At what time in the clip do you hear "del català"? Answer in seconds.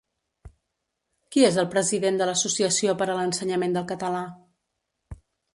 3.79-4.27